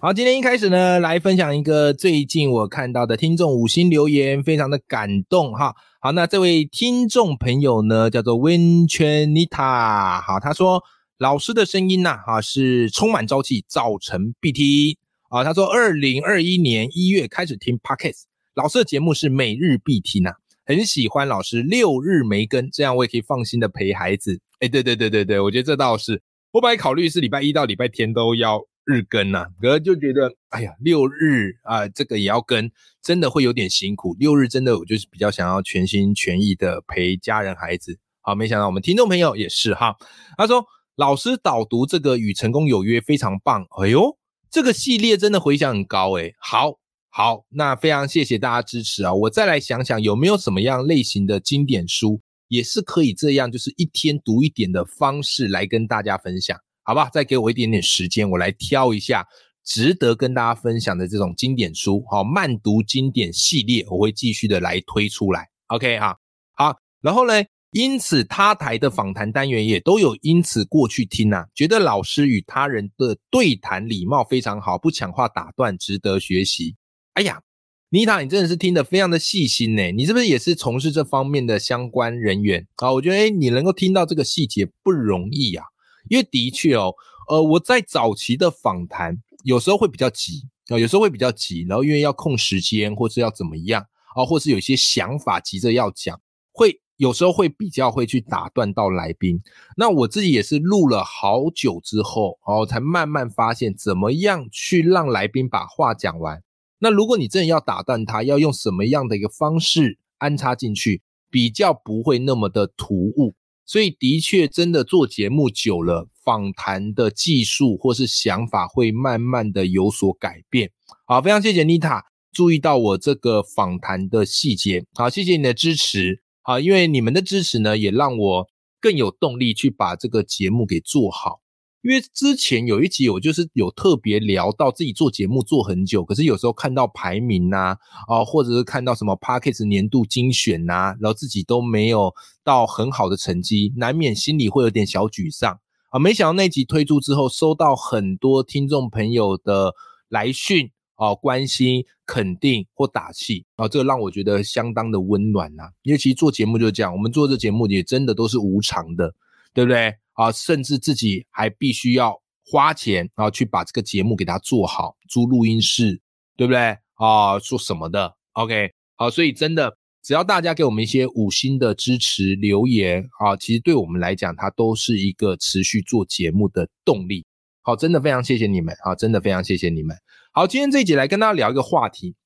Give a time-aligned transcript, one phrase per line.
[0.00, 5.74] 好，今天一开始呢，来分享一个最近我看到的听众五星留言，非常的感动哈。
[6.00, 10.80] 好，那这位听众朋友呢，叫做温泉妮塔，好，他说
[11.18, 14.96] 老师的声音呐、哈是充满朝气，早晨必听
[15.30, 15.42] 啊。
[15.42, 18.22] 他说二零二一年一月开始听 Podcast，
[18.54, 20.32] 老师的节目是每日必听啊。
[20.64, 24.38] 很喜欢老师六日没更，这样我也可以放心的陪孩子。
[24.60, 26.22] 哎，对对对对对，我觉得这倒是。
[26.52, 32.70] 我本来考虑是礼拜一到礼拜天都要日更呐、可是就觉得，哎呀，六日啊、这个也要更，
[33.02, 34.16] 真的会有点辛苦。
[34.18, 37.98] 六日真的我就是比较想要全心全意的陪家人孩子。
[38.22, 39.94] 好，没想到我们听众朋友也是哈，
[40.38, 40.64] 他说
[40.96, 43.66] 老师导读这个与成功有约非常棒。
[43.82, 44.16] 哎呦，
[44.50, 46.34] 这个系列真的回响很高诶。
[46.40, 46.78] 好。
[47.10, 49.12] 好，那非常谢谢大家支持啊！
[49.12, 56.56] 我再来想想有没有什么样类型的经典书，也是可以这样，就是一天读一点的方式来跟大家分享，
[56.88, 57.10] 好吧？
[57.12, 59.22] 再给我一点点时间，我来挑一下
[59.62, 65.46] 值得跟大家分享的这种经典书，好，慢读经典系列，我会继续的来推出来。
[65.66, 66.16] OK 哈，
[66.54, 76.74] 好，然后呢，因此他台的访谈单元也都有因此过去听啊，觉得老师与他人的对谈礼貌非常好，不抢话打断，值得学习。
[77.12, 77.42] 哎呀，
[77.90, 79.92] 妮塔，你真的是听得非常的细心呢。
[79.92, 82.90] 你是不是也是从事这方面的相关人员啊？
[82.90, 85.66] 我觉得，哎，你能够听到这个细节不容易啊。
[86.08, 86.94] 因为的确哦，
[87.28, 96.20] 呃，我在早期的访谈有时候会比较急啊、有时候会比较急，然后因为要控时间，或是要怎么样啊，或是有一些想法急着要讲，
[96.52, 99.40] 会有时候会比较会去打断到来宾。
[99.78, 106.42] 那我自己也是录了好久之后，哦，才慢慢发现怎么样去让来宾把话讲完。
[106.80, 113.34] 那如果你真的要打断他，要用什么样的一个方式安插进去，比较不会那么的突兀。
[113.68, 120.70] 所以的确，真的做节目久了，访谈的技术或是想法会慢慢的有所改变。
[121.06, 124.86] 好，非常谢谢妮塔注意到我这个访谈的细节。
[124.94, 126.22] 好，谢谢你的支持。
[126.40, 128.46] 好，因为你们的支持呢，也让我
[128.80, 131.40] 更有动力去把这个节目给做好。
[131.82, 137.76] 因为之前有一集我就是有特别聊到自己做节目做很久，可是有时候看到排名呐、
[138.08, 142.12] 啊，或者是看到什么 p a c k e t 年度精选呐、然后自己都没有
[142.42, 145.98] 到很好的成绩，难免心里会有点小沮丧啊。
[146.00, 149.72] 没想到那集推出之后，收到很多听众朋友的
[150.08, 159.14] 来讯啊，关心、肯定或打气啊，这个让我觉得相当的温暖呐、因为其实做节目就是这样，我们做这节目也真的都是无偿的，
[159.54, 159.94] 对不对？
[160.18, 166.00] 啊，甚至自己还必须要花钱啊，去把这个节目给它做好，租录音室，
[166.36, 166.76] 对不对？
[166.94, 177.24] 啊，做什么的？OK，好，所以真的，只要大家给我们一些五星的支持留言啊，其实对我们来讲，它都是一个持续做节目的动力。
[177.62, 179.96] 好，真的非常谢谢你们啊，真的非常谢谢你们。
[180.32, 182.16] 好，今天这一集来跟大家聊一个话题，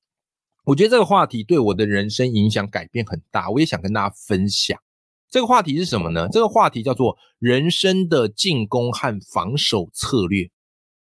[0.65, 4.79] 我觉得这个话题对我的人生影响改变很大，我也想跟大家分享。
[5.33, 6.29] 这个话题是什么呢？
[6.31, 10.51] 这个话题叫做人生的进攻和防守策略。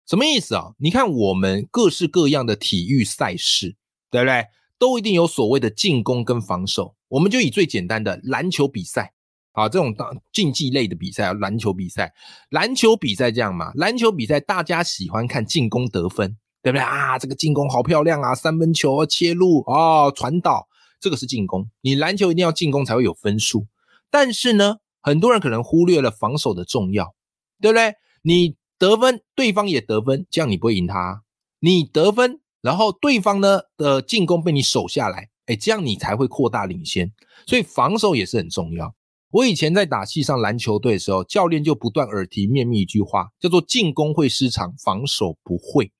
[0.06, 0.68] 什么意思啊？
[0.78, 3.76] 你看我们各式各样的体育赛事，
[4.10, 4.46] 对不对？
[4.78, 6.94] 都一定有所谓的进攻跟防守。
[7.08, 9.12] 我们就以最简单的篮球比赛
[9.52, 12.14] 啊，这种当竞技类的比赛啊，篮球比赛，
[12.48, 13.70] 篮球比赛这样嘛？
[13.74, 17.18] 篮球比赛大家喜欢看进攻得分，对不对啊？
[17.18, 20.66] 这个进攻好漂亮啊，三分球切入哦，传导，
[20.98, 21.68] 这个是进攻。
[21.82, 23.66] 你篮球一定要进攻才会有分数。
[24.10, 27.14] 但是呢，很多人可能忽略了防守的重要，
[27.60, 27.94] 对不对？
[28.22, 31.22] 你得分，对方也得分，这样你不会赢他。
[31.60, 37.12] 你得分，然后对方呢的进攻被你守下来，哎，这样你才会扩大领先。
[37.46, 38.94] 所以防守也是很重要。
[39.30, 45.92] 我以前在打系上篮球队的时候，教练就不断耳提面命一句话，叫做“进攻会失常，防守不会”，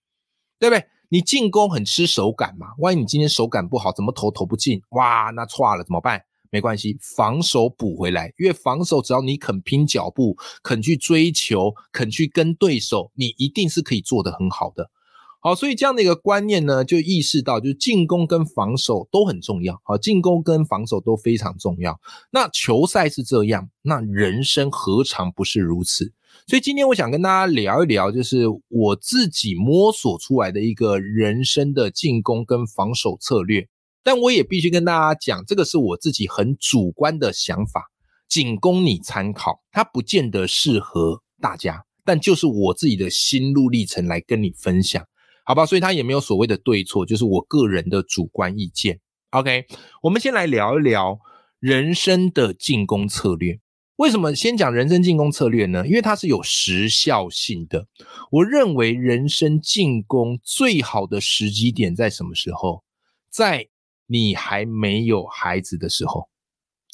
[0.58, 0.86] 对不对？
[1.08, 6.22] 你进攻很吃手感嘛，万一你今天手感不好，怎么投投不进，哇，那错了怎么办？
[6.50, 14.90] 没关系，防守补回来，因为防守只要你肯拼脚步，肯去追求，肯去跟对手，你一定是可以做得很好的。
[15.38, 19.80] 好，所以这样的一个观念呢，就意识到，就是进攻跟防守都很重要。
[19.84, 22.00] 好，进攻跟防守都非常重要。
[22.32, 26.12] 那球赛是这样，那人生何尝不是如此？
[26.48, 33.68] 所以今天我想跟大家聊一聊，就是我自己摸索出来的一个人生的进攻跟防守策略。
[34.06, 37.90] 但我也必须跟大家讲，这个是我自己很主观的想法，
[38.28, 45.04] 仅供你参考，它不见得适合大家，但就是我自己的心路历程来跟你分享，
[45.44, 45.66] 好吧？
[45.66, 49.00] 所以它也没有所谓的对错，就是我个人的主观意见。
[49.30, 49.66] OK，
[50.02, 51.18] 我们先来聊一聊
[51.58, 53.58] 人生的进攻策略。
[53.96, 55.84] 为什么先讲人生进攻策略呢？
[55.84, 57.88] 因为它是有时效性的。
[58.30, 62.84] 我认为人生进攻最好的时机点在什么时候？
[63.28, 63.66] 在
[64.06, 66.28] 你还没有孩子的时候，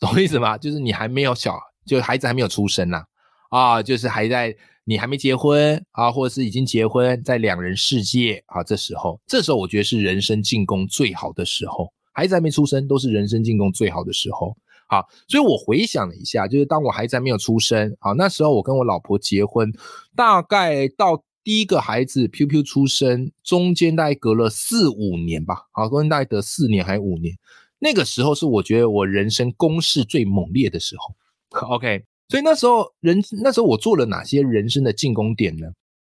[0.00, 0.56] 懂我意思吗？
[0.58, 3.04] 就是你还没有小，就孩子还没有出生呐，
[3.50, 4.54] 啊，就是还在
[4.84, 11.92] 你还没结婚啊，或者是已经结婚，在两人世界啊，这时候，这时候我觉得是人生进攻最好的时候。
[12.14, 14.54] 孩子还没出生，都是人生进攻最好的时候。
[14.86, 19.72] 好，所以我回想了一下，就是当我孩子还没有出生，啊，那时候我跟我老婆结婚，
[20.14, 27.36] 大概到第一个孩子 Q Q 出生，中间大概隔了四五年吧，好，中间大概隔四年还是五年，
[27.78, 31.14] 那个时候是我觉得我人生攻势最猛烈的时候。
[31.74, 35.66] OK，所以那时候人那时候我做了哪些人生的进攻点呢？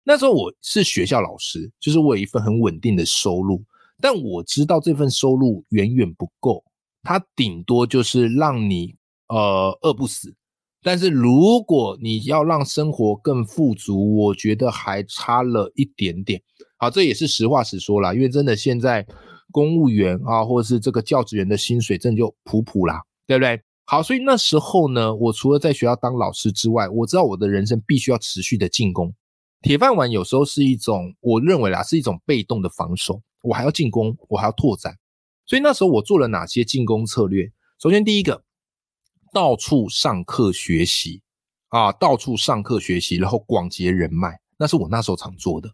[0.04, 3.64] 那时候我是学校老师，就是我有一份很稳定的收入，
[4.02, 6.64] 但我知道这份收入远远不够。
[7.02, 8.96] 它顶多就是让你
[9.28, 10.36] 呃饿不死，
[10.83, 16.41] 但是如果你要让生活更富足，我觉得还差了一点点。
[16.77, 19.07] 好，这也是实话实说啦，因为真的现在
[19.51, 23.62] 公务员啊，或者是这个教职员的薪水，真的就普普啦，对不对？
[23.85, 29.13] 好，所以那时候呢，我除了在学校当老师之外，我知道我的人生必须要持续的进攻。
[29.62, 34.94] 铁饭碗有时候是一种，我认为啦，是一种被动的防守，我还要进攻，我还要拓展。
[35.45, 37.51] 所以那时候我做了哪些进攻策略？
[37.80, 38.44] 首先第一个，
[39.33, 41.21] 到处上课学习
[41.69, 45.69] 啊，到处上课学习，然后广结人脉，那是我那时候常做的。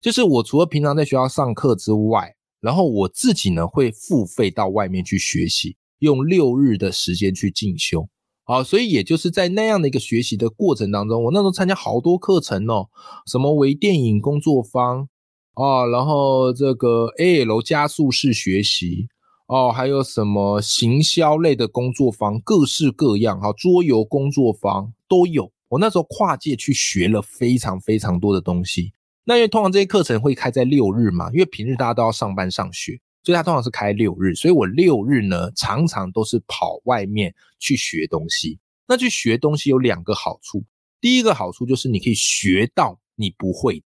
[0.00, 8.08] 就是我除了平常在学校上课之外，然后我自己呢会付费到外面去学习，用六日的时间去进修。
[8.44, 12.88] 好，所以也就是在那样的一个学习的过程当中，我那时候参加好多课程哦，
[13.26, 15.08] 什么微电影工作坊。
[15.54, 19.08] 啊，然后这个 A L 加速式学习
[19.46, 25.52] 哦，还有什么行销类的工作坊，各式各样哈，桌游工作坊都有。
[25.68, 28.92] 我那时候跨界去学了非常非常多的东西。
[29.24, 34.34] 那因为通常这些课程会开在六日嘛，因为平日大家都要上班上学，所以它通常是开六日。
[34.34, 38.58] 所以我六日呢，常常都是跑外面去学东西。
[38.88, 40.64] 那去学东西有两个好处，
[41.00, 43.82] 第一个好处就是你可以学到你不会，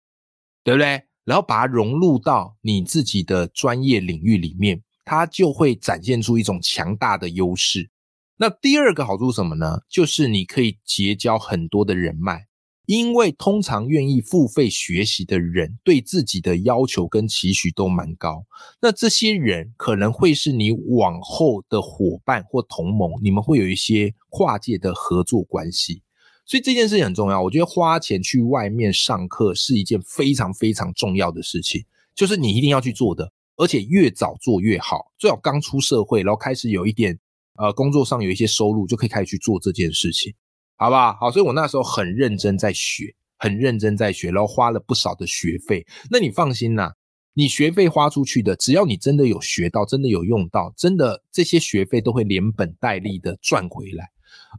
[0.63, 1.03] 对不对？
[1.25, 7.89] 然后把它融入到你自己的专业领域里面，它就会展现出一种强大的优势。
[8.37, 9.79] 那第二个好处是什么呢？
[9.87, 12.47] 就是你可以结交很多的人脉，
[12.85, 18.45] 因为通常愿意付费学习的人，对自己的要求跟期许都蛮高。
[18.81, 26.01] 那这些人可能会是你往后的伙伴或同盟，你们会有一些跨界的合作关系。
[26.45, 35.11] 所以这件事情很重要，我觉得花钱去外面上课是一件非常非常重要的事情，就是你一定要去做的，而且越早做越好。
[35.17, 37.17] 最好刚出社会，然后开始有一点
[37.57, 40.33] 呃工作上有一些收入，就可以开始去做这件事情，
[40.77, 41.13] 好不好？
[41.19, 45.85] 好，所以我那时候很认真在学，很认真在学，然后花了不少的学费。
[46.09, 46.93] 那你放心啦，
[47.33, 54.09] 你学费花出去的，只要你真的有学到，真的有用到，真的这些学费都会连本带利的赚回来。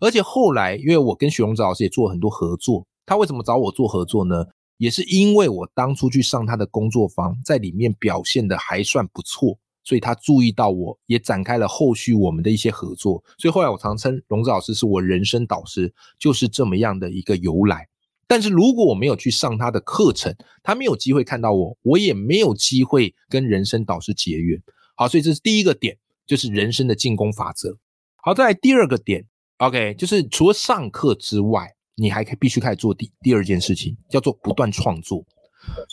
[0.01, 4.45] 而且后来，因为我跟许荣哲老师也做了很多合作，他为什么找我做合作呢？
[4.77, 13.23] 也是因为我当初去上他的工作坊，在里面表现的还算不错，所以他注意到我，也展开了后续我们的一些合作。
[13.39, 17.89] 所以后来我常称荣子老师是我人生导师，就是这么样的一个由来。
[18.29, 24.61] 但是如果我没有去上他的课程，他没有机会看到我，我也没有机会跟人生导师结缘。
[24.97, 27.79] 好，所以这是第一个点，就是人生的进攻法则。
[28.17, 29.25] 好，再来第二个点。
[29.59, 35.25] OK，就是除了上课之外，你还可以必须开始做第第二件事情，叫做不断创作。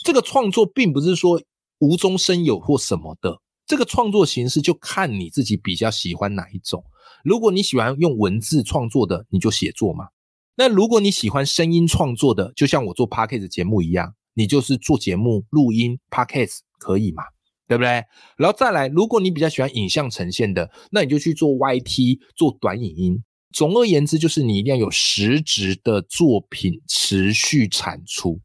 [0.04, 1.42] 这个创作并不是说
[1.78, 6.84] 无中生有或什么的，这个创作形式就看你自己比较喜欢哪一种。
[7.24, 10.06] 如果你喜欢用文字创作的，你就写作嘛。
[10.56, 17.24] 那如果你喜欢声音创作的，就像我做 Podcast 节目一样，你就是做节目录音 Podcast 可以嘛？
[17.66, 18.04] 对不对？
[18.36, 23.24] 然后再来，如果你比较喜欢影像呈现的，那你就去做 YT 做短影音。
[23.54, 28.40] 总而言之，就是你一定要有实质的作品持续产出，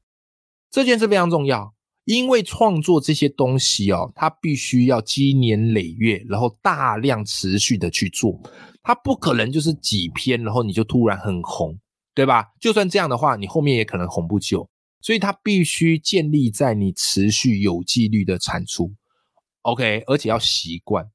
[0.70, 1.74] 这件事非常重要。
[2.06, 8.40] 因为创作这些东西哦，它必须要积年累月，然后大量持续的去做，
[8.84, 11.78] 它不可能就是几篇，然后你就突然很红，
[12.14, 12.46] 对吧？
[12.62, 14.70] 就算这样的话，你后面也可能红不久。
[15.02, 18.94] 所以它必须建立在你持续有纪律的产出
[19.62, 21.06] ，OK，而且要习惯。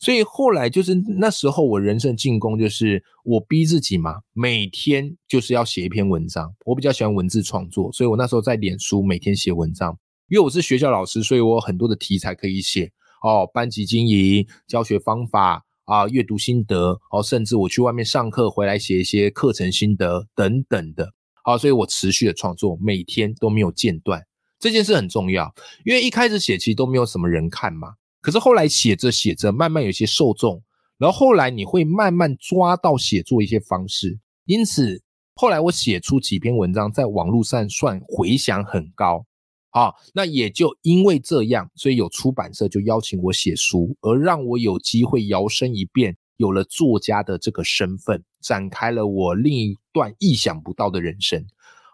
[0.00, 6.54] 所以后来就是那时候我人生进攻就是我逼自己嘛，每天就是要写一篇文章。
[6.66, 9.98] 我比较喜欢文字创作，所以我那时候在脸书每天写文章。
[10.28, 12.90] 因为我是学校老师，所以我有很多的题材可以写
[13.22, 21.12] 哦，班级经营、教学方法啊、阅读心得哦，甚至我去外面上课回来写一些课程心得等等的。
[21.44, 24.22] 好，所以我持续的创作，每天都没有间断。
[24.58, 27.94] 这件事很重要，因为一开始写其实都没有什么人看嘛。
[28.24, 30.62] 可是后来写着写着，慢慢有些受众，
[30.96, 35.02] 然后后来你会慢慢抓到写作一些方式，因此
[35.34, 39.26] 后来我写出几篇文章，在网络上算回响很高，
[39.68, 51.44] 好，那也就因为这样，所以有出版社就邀请我写书，而让我有机会摇身一变，有了作家的这个身份，展开了我另一段意想不到的人生。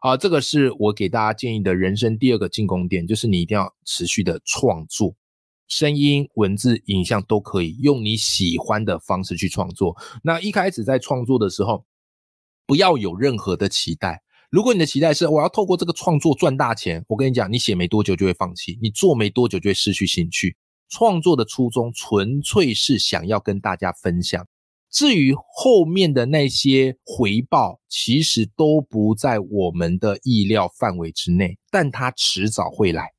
[0.00, 5.16] 好，这个是我给大家建议的人生第二个进攻点，就是你一定要持续的创作。
[5.70, 9.96] 声音、文字、影像都可以用你喜欢的方式去创作。
[10.22, 11.86] 那一开始在创作的时候，
[12.66, 14.20] 不要有任何的期待。
[14.50, 20.56] 如果你的期待是我要透过这个创作赚大钱，我跟你讲，你写没多久就会放弃，你做没多久就会失去兴趣。
[20.88, 24.44] 创作的初衷纯粹是想要跟大家分享，
[24.90, 33.12] 至于后面的那些回报，其实都不在我们的意料范围之内，但它迟早会来，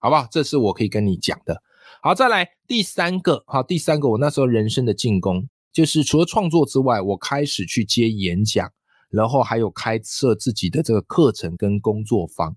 [0.00, 0.26] 好不好？
[0.28, 1.62] 这是我可以跟你讲的。
[2.06, 8.70] 好，再来第三个，好，第三个，我那时候人生的进攻，就是除了创作之外，我开始去接演讲，
[9.08, 12.54] 然后还有开设自己的这个课程跟工作坊，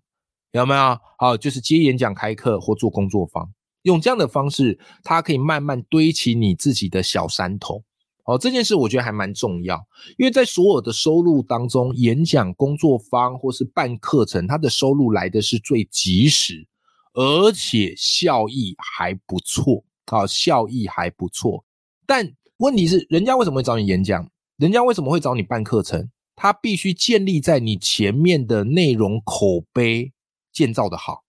[0.51, 1.00] 有没有？
[1.18, 3.50] 好，就是接演讲、开课或做工作坊，
[3.84, 7.82] 用这样的方式，它可以慢慢堆起你自己的小山头。
[8.25, 9.82] 哦，这件事我觉得还蛮重要，
[10.18, 16.68] 因为在所有的收入当中，演讲、工作坊或是办课程，它的收入来的是最及时。
[17.18, 21.66] 而且效益还不错，啊，效益还不错。
[22.06, 24.30] 但问题是，人家为什么会找你演讲？
[24.58, 26.08] 人家为什么会找你办课程？
[26.36, 30.14] 他必须建立在你前面的内容口碑
[30.54, 31.24] 建造的好。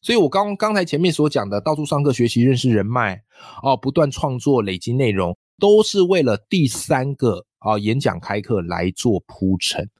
[0.00, 3.22] 所以我刚刚才前面所讲的，到处上课学习、认识人脉，
[3.62, 9.90] 哦，不断创作、累积内容，都是为了第三个啊演讲开课来做铺陈。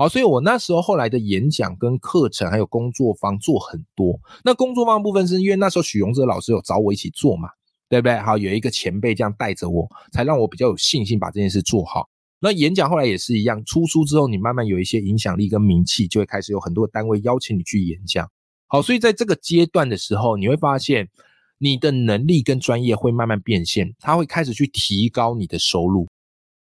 [0.00, 4.18] 好，所以我那时候后来的演讲跟课程还有工作坊做很多。
[4.42, 7.50] 那工作坊部分是因为那时候许荣哲老师有找我一起做嘛，
[7.86, 8.16] 对不对？
[8.16, 12.08] 好，有一个前辈这样带着我，才让我比较有信心把这件事做好。
[12.40, 18.26] 那演讲后来也是一样，出书之后你慢慢有一些影响力跟名气，就会开始有很多单位邀请你去演讲。
[18.68, 21.10] 好，所以在这个阶段的时候，你会发现
[21.58, 26.08] 你的能力跟专业会慢慢变现，它会开始去提高你的收入。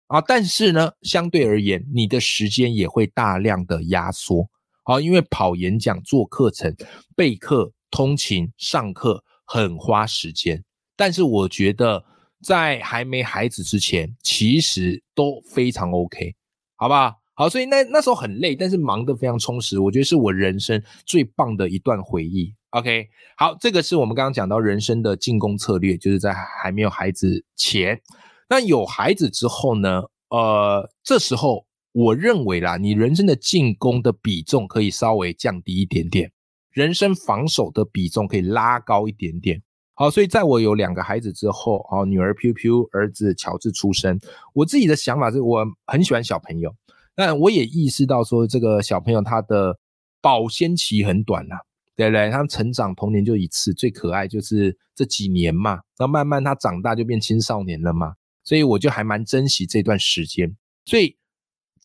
[0.07, 4.49] 啊，但是呢，相对而言，你的时间也会大量的压缩。
[4.83, 6.73] 好，因为跑演讲、做课程、
[7.15, 10.63] 备课、通勤、上课很花时间。
[10.95, 12.05] 但是我觉得，
[12.41, 16.33] 在还没孩子之前，其实都非常 OK，
[16.77, 17.13] 好不好？
[17.35, 19.77] 好，所以那那时候很累，但是忙得非常充实。
[19.77, 22.51] 我觉得是我人生最棒的一段回忆。
[22.69, 28.01] OK，好，这个是我们刚刚讲到人生的进攻策略，就是在还没有孩子前。
[28.49, 30.03] 那有孩子之后呢？
[30.29, 36.31] 呃，这时候我认为啦，你人生的进攻的比重可以稍微降低一点点，
[36.71, 39.61] 人生防守的比重可以拉高一点点。
[39.93, 44.19] 好，所以在我有两个孩子之后，哦，女儿 Piu Piu，儿子乔治出生，
[44.53, 46.75] 我自己的想法是我很喜欢小朋友，
[47.15, 49.79] 但我也意识到说，这个小朋友他的
[50.21, 51.55] 保鲜期很短呐，
[51.95, 52.29] 对不对？
[52.29, 58.13] 他们成长童年就一次，最可爱就是这几年嘛，那慢慢他长大就变青少年了嘛。
[58.47, 61.17] 所以我就还蛮珍惜这段时间，所以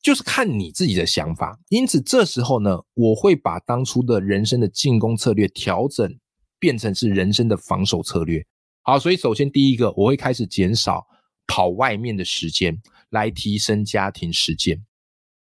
[0.00, 1.58] 就是看你自己的想法。
[1.70, 6.16] 因此这时候呢，我会把当初的人生的进攻策略调整，
[6.60, 8.46] 变成是人生的防守策略。
[8.82, 11.04] 好，所以首先第一个，我会开始减少
[11.48, 14.80] 跑外面的时间，来提升家庭时间。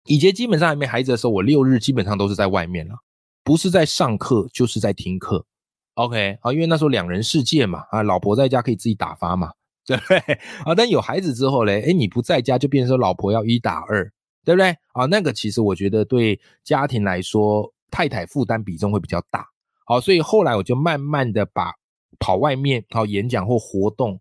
[0.05, 2.95] 以前基本上还没孩子的时候，我六日基本上都是在外面了，
[3.43, 5.45] 不是在上课就是在听课。
[5.95, 9.51] OK 啊，因为那时候两人世界嘛，啊，老婆在家可以自己打发嘛。
[9.87, 10.19] 对不对
[10.65, 10.75] 啊？
[10.77, 14.09] 但有孩子之后嘞，哎，你不在家就变成说老婆要一打二，
[14.45, 15.07] 对不对啊？
[15.07, 19.45] 那个其实我觉得对家庭来说，太太负担比重会比较大。
[19.87, 21.73] 好，所以后来我就慢慢的把
[22.21, 24.21] 跑外面好演讲或活动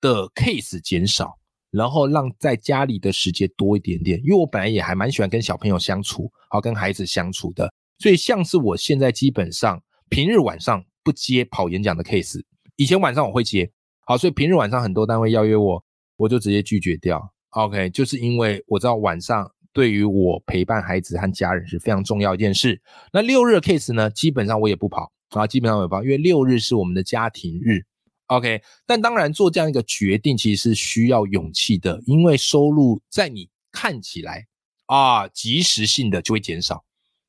[0.00, 1.36] 的 case 减少，
[1.70, 4.20] 然后让在家里的时间多一点点。
[4.22, 12.40] 因为我本来也还蛮喜欢跟小朋友相处，好跟孩子相处的，所以像是我现在基本上平日晚上不接跑演讲的 case，
[12.76, 13.68] 以前晚上我会接。
[14.10, 15.84] 好，所以平日晚上很多单位邀约我，
[16.16, 17.32] 我就直接拒绝掉。
[17.50, 22.82] OK，就是因为我知道晚上对于我陪伴孩子和家人是非常重要一件事。
[23.12, 27.82] 那六日的 case 呢，基本上我也不跑啊，基本上我也不跑，因为六日是我们的家庭日
[28.26, 34.48] OK，但当然做这样一个决定其实是需要勇气的，因为收入在你看起来
[34.86, 36.84] 啊，及时性的就会减少，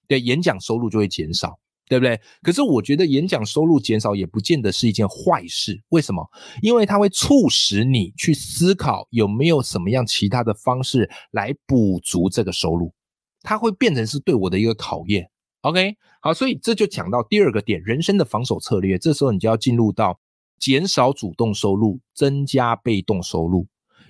[0.08, 1.60] 对，演讲收入就会减少，
[1.92, 2.18] 对不对？
[2.42, 6.26] 可是我觉得演讲收入减少也不见得是一件坏事，为什么？
[6.62, 12.94] 因为它会促使你去思考有没有什么样其他的方式来补足这个收入，
[13.42, 15.30] 它会变成是对我的一个考验。
[15.64, 20.18] OK，好，所以这就讲到第二个点，人生的防守策略，这时候你就要进入到。
[20.58, 23.66] 减少主动收入，增加被动收入。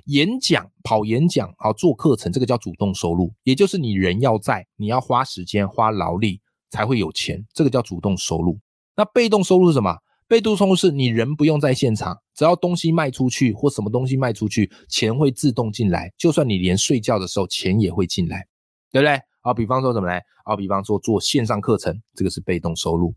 [0.07, 8.57] 演讲、跑演讲好，做课程，这个叫主动收入，也就是你人要在，你要花时间、花劳力才会有钱，这个叫主动收入。
[8.95, 9.95] 那被动收入是什么？
[10.27, 18.47] 被动收入是你人不用在现场，只要东西卖出去或什么东西卖出去，钱会自动进来，就算你连睡觉的时候，钱也会进来，
[18.91, 19.19] 对不对？
[19.41, 20.23] 啊，比方说什么来？
[20.45, 23.13] 啊，比方说做线上课程，这个是被动收入；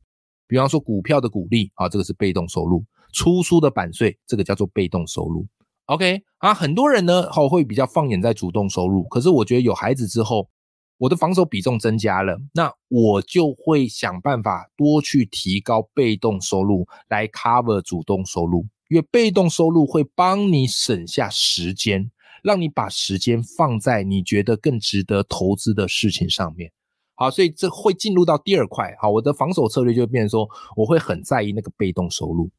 [0.49, 2.85] 比方说股票的股利啊，这个是被动收入。
[3.13, 5.47] 出书的版税，这个叫做被动收入。
[5.87, 9.05] OK 啊，很多人呢，好会比较放眼在主动收入。
[9.05, 10.49] 可是我觉得有孩子之后，
[10.99, 22.11] 我的防守比重增加了，那我就会想办法多去提高被动收入来 cover 主动收入，因为被动收入会帮你省下时间，
[22.43, 26.71] 让你把时间放在你觉得更值得投资的事情上面。
[27.17, 28.95] 好，所以这会进入到第二块。
[29.01, 32.51] 好，我的防守策略就变成说，我会很在意那个被动收入。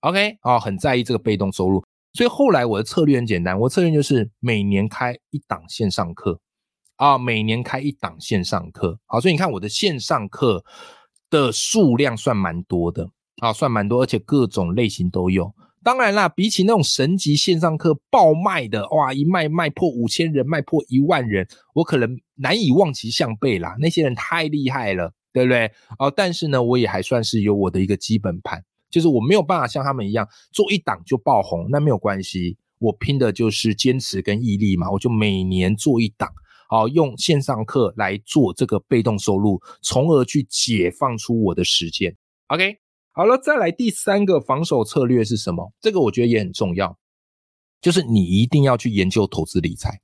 [0.00, 1.82] OK，哦，很在意这个被动收入，
[2.12, 6.40] 所以后来我的策略很简单，我策略就是每年开一档线上课，
[7.02, 10.64] 啊，每年开一档线上课，好，所以你看我的线上课
[11.28, 15.52] 的数量算蛮多的，啊，算蛮多，而且各种类型都有。
[15.82, 21.44] 当然啦，比起那种神级线上课爆卖的，哇，一卖卖破五千人，卖破一万人，
[21.74, 25.72] 我可能难以望其项背啦，那些人太厉害了，对不对？
[25.98, 28.62] 哦，但是呢，我也还算是有我的一个基本盘。
[28.88, 34.88] 就是我没有办法像他们一样做一档就爆红，那没有关系，我拼的就是坚持跟毅力嘛。
[34.88, 36.30] 我就每年做一档，
[36.72, 42.16] 好用线上课来做这个被动收入，从而去解放出我的时间。
[42.46, 42.78] OK，
[43.10, 45.70] 好了，再来第三个防守策略是什么？
[45.82, 46.96] 这个我觉得也很重要，
[47.82, 50.00] 就是你一定要去研究投资理财，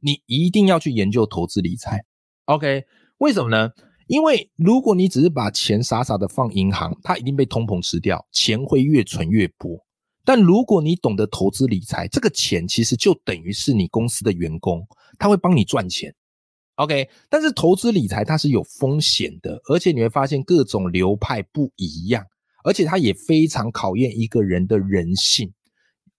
[0.00, 2.04] 你一定要去研究投资理财。
[2.44, 2.84] OK，
[3.16, 3.70] 为什么呢？
[4.06, 9.82] 因为如果你只是把钱傻傻的放银行，它一定被通膨吃掉，钱会越存越薄。
[10.24, 14.86] 但如果你懂得投资理财，这个钱其实就等于是你公司的员工，
[15.18, 16.14] 他会帮你赚钱。
[16.76, 22.24] OK，但是投资理财它是有风险的，而且你会发现各种流派不一样，
[22.64, 25.52] 而且它也非常考验一个人的人性。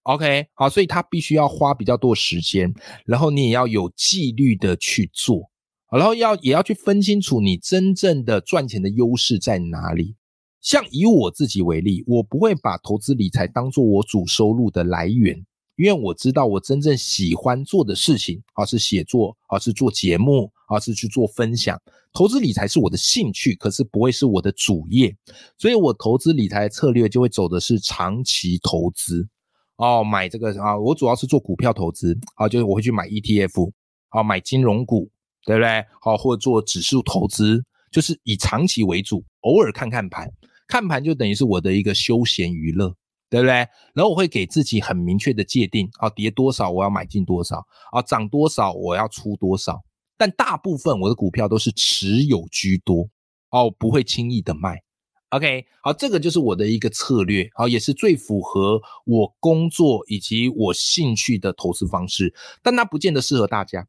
[0.03, 2.73] OK，好，所以他必须要花比较多时间，
[3.05, 5.49] 然后你也要有纪律的去做。
[5.91, 10.15] 然后要也要去分清楚你真正的赚钱的优势在哪里。
[10.63, 15.45] 像以我自己为例，我不会把投资理财当做我主收入的来源，
[15.75, 21.79] 因为我知道我真正喜欢做的事情啊是写作，而是做节目，而是去做分享。
[22.13, 25.15] 投资理财是我的兴趣，可是不会是我的主业，
[25.57, 29.27] 所以我投资理财策略就会走的是长期投资。
[29.75, 33.71] 哦，买这个啊，我主要是做股票投资啊，就是我会去买 ETF，
[34.09, 35.09] 啊，买金融股。
[35.45, 35.83] 对不对？
[35.99, 40.31] 好，或者做指数投资，就是以长期为主，偶尔看看盘，
[40.73, 42.95] 看盘就等于是我的一个休闲娱乐，
[43.29, 43.53] 对不对？
[43.93, 49.79] 然后我会给自己很明确的界定，啊，跌多少我要买进多少，啊，涨多少我要出多少。
[50.17, 53.07] 但大部分我的股票都是持有居多，
[53.51, 54.81] 哦，不会轻易的卖。
[55.29, 62.33] OK，好，这个就是我的一个策略，好，也是最符合我工作以及我兴趣的投资方式，
[62.63, 63.87] 但它不见得适合大家。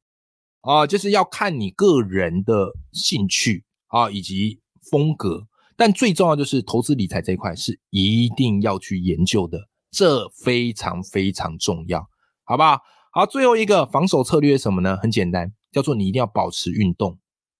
[0.60, 9.58] 啊，就是要看你个人的兴趣啊，以及风格，但最重要就是投资理财这一块是一定要去研究的，
[9.90, 12.08] 这非常非常重要，
[12.44, 12.78] 好不好？
[13.12, 14.96] 好，最后一个防守策略是什么呢？
[14.96, 17.18] 很简单，叫做你一定要保持运动，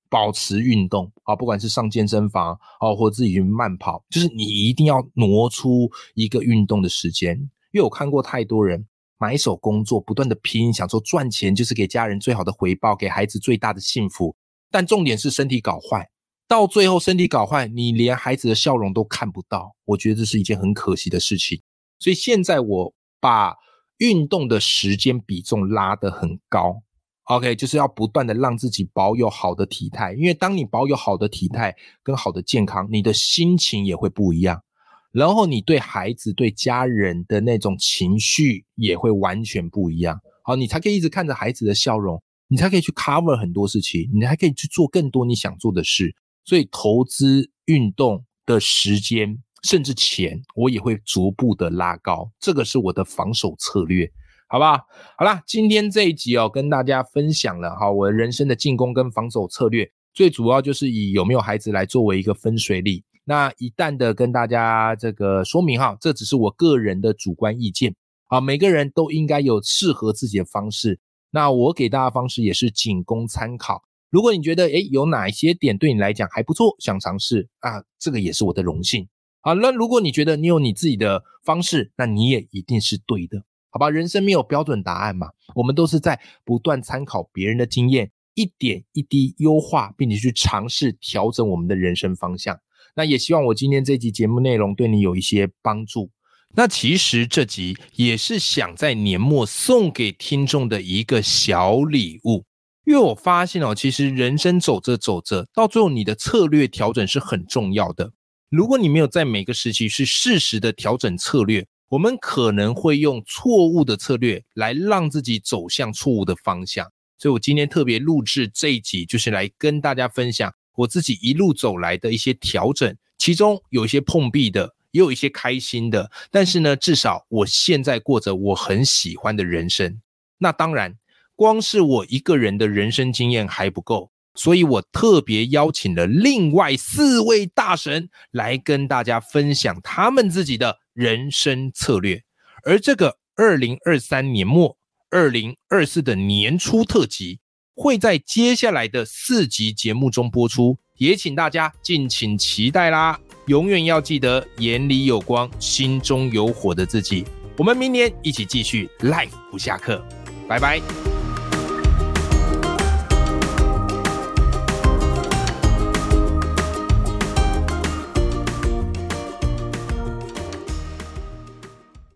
[0.09, 7.37] 保持运动啊，不管是上健身房哦，或自己去慢跑，就是你一定要挪出一个运动的时间，
[7.72, 8.87] 因为我看过太多人。
[9.16, 14.37] 买手工作，不断的拼，想说赚钱就是给家人最好的回报，给孩子最大的幸福。
[14.70, 16.11] 但重点是身体搞坏，
[16.46, 19.74] 到最后身体搞坏，你连孩子的笑容都看不到。
[19.85, 21.61] 我觉得这是一件很可惜的事情。
[21.98, 23.54] 所以现在我把
[23.98, 26.83] 运动的时间比重拉得很高。
[27.24, 34.62] OK，就是要不断的让自己保有好的体态，因为当你保有好的体态跟好的健康，你的心情也会不一样。
[35.11, 40.20] 然后你对孩子、对家人的那种情绪也会完全不一样。
[40.42, 46.14] 好，你才可以一直看着孩子的笑容，你才可以去 cover 很多事情，你还可以去做更多你想做的事。
[46.44, 54.11] 所以，投资运动的时间甚至钱我也会逐步的拉高，这个是我的防守策略，
[54.46, 54.78] 好不好？
[55.16, 63.02] 好啦，今天这一集哦，跟大家分享了哈，我人生的进攻跟防守策略，最主要就是以有没有孩子来作为一个分水岭。
[63.24, 71.00] 那一旦的跟大家这个说明哈，这只是我个人的主观意见啊，每个人都应该有适合自己的方式。
[71.30, 73.83] 那我给大家方式也是仅供参考。
[74.14, 79.09] 如果你觉得诶有哪一些点对你来讲还不错，想尝试啊，这个也是我的荣幸。
[79.40, 83.90] 好，那如果你觉得你有你自己的方式，那你也一定是对的，好吧？
[83.90, 92.57] 人生没有标准答案嘛，我们都是在不断参考别人的经验，一点一滴优化，并且去尝试调整我们的人生方向。
[92.94, 96.12] 那也希望我今天这集节目内容对你有一些帮助。
[96.55, 102.44] 那其实这集也是想在年末送给听众的一个小礼物，
[102.85, 108.12] 因为我发现哦，其实人生走着走着，到最后你的策略调整是很重要的。
[108.51, 116.87] 如果你没有在每个时期是适时的调整策略，我们可能会用错误的策略来让自己走向错误的方向。
[117.18, 120.53] 所以我今天特别录制这一集，就是来跟大家分享。
[120.77, 126.11] 我自己一路走来的一些调整，其中有一些碰壁的，也有一些开心的。
[126.31, 130.01] 但是呢，至少我现在过着我很喜欢的人生。
[130.38, 130.94] 那当然，
[131.37, 142.23] 光是我一个人的人生经验还不够，所以我特别邀请了另外四位大神来跟大家分享他们自己的人生策略。
[142.64, 144.77] 而这个二零二三年末、
[145.11, 147.40] 二零二四的年初特辑。
[147.77, 153.18] 会在接下来的四集节目中播出，也请大家敬请期待啦！
[153.47, 157.25] 永远要记得眼里有光、心中有火的自己。
[157.57, 160.05] 我们明年一起继续 Life 不下课，
[160.49, 161.13] 拜拜。